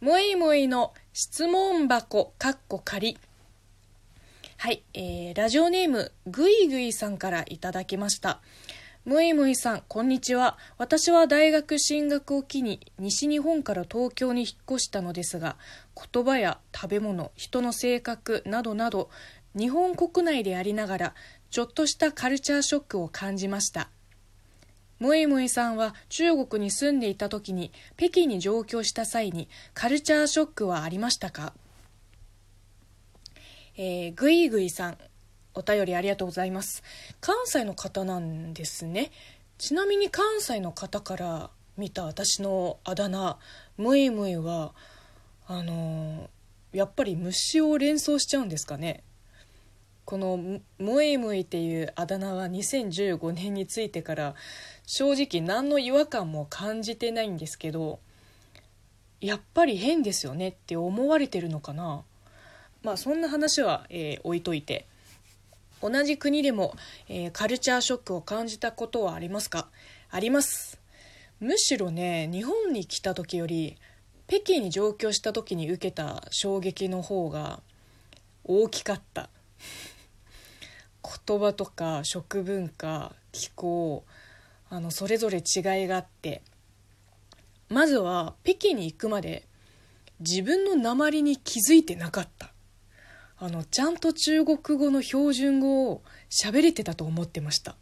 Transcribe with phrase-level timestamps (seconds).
[0.00, 3.18] もいもいの質問箱かっこ仮。
[4.56, 8.40] はい、えー、ラジオネーム、ぐいぐいさんからいただきました。
[9.04, 10.56] むいむいさん、こんにちは。
[10.76, 15.56] 私は大学進学を機に西日本から東京に引っ越したのですが、
[16.12, 19.10] 言葉や食べ物、人の性格などなど、
[19.56, 21.14] 日本国内でありながら、
[21.50, 23.90] ちょっとしたカルチャーショックを感じました。
[24.98, 31.52] むいむいさんは中国に住んでいた時に北京に上京した際にカルチャーショックはありましたか？
[33.76, 34.98] えー、ぐいぐいさん、
[35.54, 36.82] お便りありがとうございます。
[37.20, 39.12] 関西の方なんですね。
[39.56, 43.38] ちなみに関西の方から見た私のあだ名、
[43.76, 44.74] むいむいは、
[45.46, 46.28] あのー
[46.70, 49.02] やっぱり虫を連想しちゃうんですかね。
[50.08, 50.38] この
[50.80, 54.34] 「むいむい」っていうあだ名は2015年についてから
[54.86, 58.00] 正直何の違和感も感じてないんですけど
[59.20, 62.04] やっぱり変ですよねって思われてるのかな。
[62.82, 64.86] まあそんな話は、えー置いといて
[65.82, 66.74] 同じ国でも、
[67.10, 69.68] えーカルチャーショックを感じたことはありますか？
[70.08, 70.80] あります。
[71.38, 73.76] むしろね日本に来た時より
[74.26, 77.60] 北京に上京した時に受けた衝撃の方が
[78.44, 79.28] 大きかった。
[81.02, 84.04] 言葉とか食文化気候
[84.70, 86.42] あのそれぞれ違いがあって
[87.68, 89.46] まずは北京に行くまで
[90.20, 92.52] 自分の鉛に気づいてなかった。
[93.40, 97.76] あのちゃんと中国語の標準語を喋れてたと思ってました。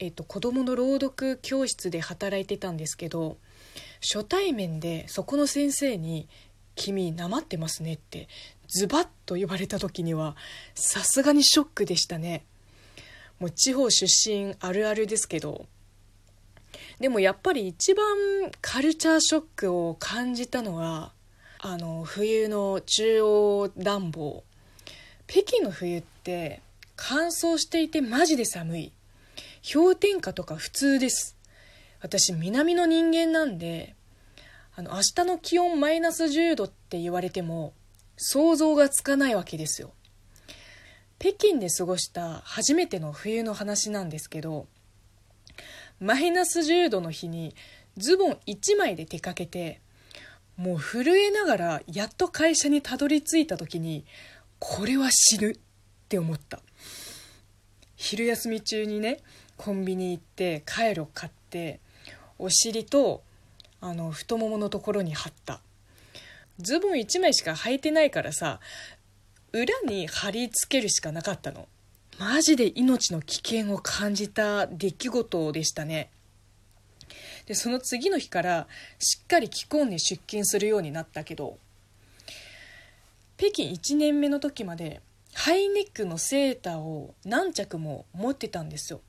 [0.00, 3.38] えっと子供の朗読教室で働いてたんですけど
[4.00, 6.28] 初対面でそこの先生に
[6.74, 8.28] 「君なまってますね」って
[8.68, 10.36] ズバッと言われた時には
[10.74, 12.44] さすがにショックでしたね。
[13.38, 15.66] もう地方出身あるあるですけど。
[17.00, 18.04] でもやっぱり一番
[18.60, 21.12] カルチャーショックを感じたのは
[21.58, 24.44] あの冬の中央暖房。
[25.26, 26.62] 北京の冬って
[26.96, 28.92] 乾燥していてマジで寒い。
[29.72, 31.36] 氷点下とか普通です。
[32.00, 33.94] 私南の人間なんで
[34.82, 37.72] あの明日の気温マイナス10度って言われても
[38.16, 39.92] 想像がつかないわけですよ。
[41.20, 44.66] 北京で過ごした初めての冬の話なんですけど
[46.00, 47.54] マイナス10度の日に
[47.96, 49.80] ズボン1枚で出かけて
[50.56, 54.04] もう震えながらやっと会社にたどり着いた時に
[54.58, 55.56] これは死ぬっ
[56.08, 56.60] て思った。
[57.94, 59.20] 昼休み中にね
[59.56, 61.78] コンビニ行ってカイロ買って
[62.36, 63.22] お尻と
[63.82, 65.60] あの太もものところに貼った。
[66.58, 68.60] ズボン1枚しか履いてないからさ
[69.52, 71.68] 裏に貼り付けるしかなかったの。
[72.18, 76.10] マジで命の危険を感じた出来事でしたね。
[77.46, 78.68] でその次の日から
[79.00, 81.58] しっかり着込んで出勤するようになったけど
[83.36, 85.00] 北京1年目の時まで
[85.34, 89.00] ハイネックのセーターを何着も持ってたんですよ。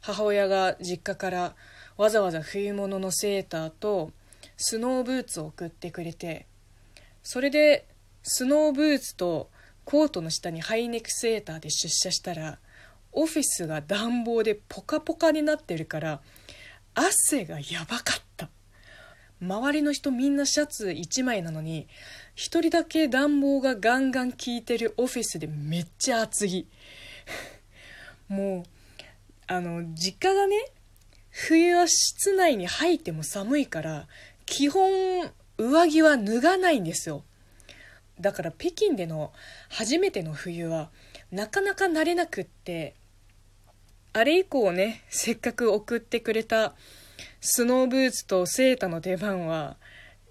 [0.00, 1.54] 母親が実家から
[1.96, 4.10] わざわざ冬物のセーターと
[4.56, 6.46] スノーブーツを送ってくれて
[7.22, 7.86] それで
[8.22, 9.50] スノーブーツと
[9.84, 12.58] コートの下にハイネックセーターで出社したら
[13.12, 16.20] オフィスが暖房でポカポカになってるから
[16.94, 18.48] 汗がやばかった。
[19.40, 21.88] 周りの人みんなシャツ1枚なのに
[22.34, 26.66] 一人だけ暖房がガンガン効いてるオフィスでめっちゃ厚着。
[28.28, 28.70] もう
[29.46, 30.56] あの実家がね
[31.38, 34.08] 冬は室内に入っても寒いから
[34.46, 37.24] 基本上着は脱がないんですよ。
[38.18, 39.34] だから北京での
[39.68, 40.88] 初めての冬は
[41.30, 42.94] なかなか慣れなくって
[44.14, 46.74] あれ以降ねせっかく送ってくれた
[47.42, 49.76] スノーブーツとセーターの出番は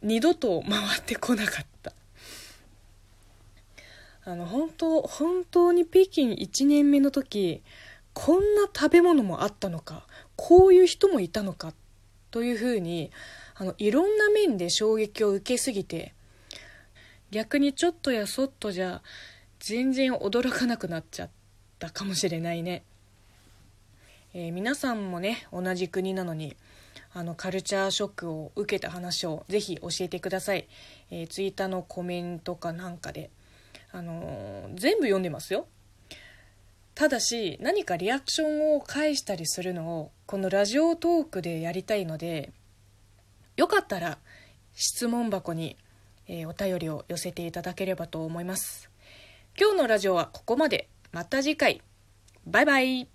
[0.02, 1.94] 二度と回ってこなかった。
[4.24, 7.62] あの本当本当に北京1年目の時
[8.16, 10.08] こんな食べ物もあったのか。
[10.36, 11.74] こういう人もいたのか
[12.32, 13.12] というふうに
[13.56, 16.14] あのいろんな面で衝撃を受けすぎて
[17.32, 19.02] 逆にちょっとやそっとじゃ
[19.60, 21.30] 全然驚かなくなっちゃっ
[21.80, 22.84] たかもしれないね、
[24.34, 26.56] えー皆さんもね同じ国なのに
[27.14, 30.68] あのカルチャーショックを受けた話をぜひ教えてください、
[31.10, 33.30] えー、ツイッターのコメントかなんかで、
[33.94, 35.68] あのー全部読んでますよ。
[36.96, 42.52] ただし何かリアクションを返したりするのをこのラジオトークでやりたいので
[43.58, 44.18] よかったら
[44.74, 45.78] 質問箱に、
[46.28, 48.90] えお便りを寄せていただければと思います。
[49.58, 50.90] 今日のラジオはここまで。
[51.14, 51.82] また次回。
[52.46, 53.15] バイバイ。